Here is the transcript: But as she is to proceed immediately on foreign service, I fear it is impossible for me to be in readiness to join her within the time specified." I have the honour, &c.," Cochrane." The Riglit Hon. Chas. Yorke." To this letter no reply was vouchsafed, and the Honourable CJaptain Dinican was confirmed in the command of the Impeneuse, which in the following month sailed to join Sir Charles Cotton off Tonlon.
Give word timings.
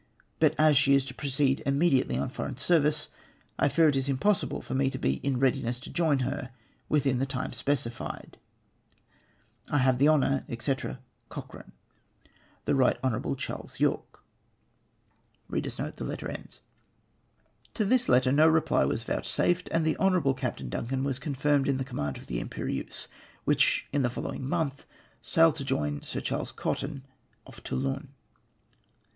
But 0.39 0.55
as 0.57 0.77
she 0.77 0.95
is 0.95 1.05
to 1.05 1.13
proceed 1.13 1.61
immediately 1.63 2.17
on 2.17 2.27
foreign 2.29 2.57
service, 2.57 3.09
I 3.59 3.69
fear 3.69 3.87
it 3.87 3.95
is 3.95 4.09
impossible 4.09 4.59
for 4.59 4.73
me 4.73 4.89
to 4.89 4.97
be 4.97 5.17
in 5.17 5.37
readiness 5.37 5.79
to 5.81 5.91
join 5.91 6.17
her 6.21 6.49
within 6.89 7.19
the 7.19 7.27
time 7.27 7.51
specified." 7.53 8.39
I 9.71 9.77
have 9.77 9.99
the 9.99 10.09
honour, 10.09 10.43
&c.," 10.59 10.75
Cochrane." 11.29 11.73
The 12.65 12.73
Riglit 12.73 12.97
Hon. 13.03 13.35
Chas. 13.35 13.79
Yorke." 13.79 14.23
To 15.47 16.01
this 17.85 18.09
letter 18.09 18.31
no 18.31 18.47
reply 18.47 18.85
was 18.85 19.03
vouchsafed, 19.03 19.69
and 19.71 19.85
the 19.85 19.97
Honourable 19.97 20.33
CJaptain 20.33 20.71
Dinican 20.71 21.03
was 21.03 21.19
confirmed 21.19 21.67
in 21.67 21.77
the 21.77 21.83
command 21.85 22.17
of 22.17 22.25
the 22.25 22.39
Impeneuse, 22.39 23.07
which 23.43 23.87
in 23.93 24.01
the 24.01 24.09
following 24.09 24.49
month 24.49 24.83
sailed 25.21 25.53
to 25.57 25.63
join 25.63 26.01
Sir 26.01 26.21
Charles 26.21 26.51
Cotton 26.51 27.05
off 27.45 27.61
Tonlon. 27.61 28.07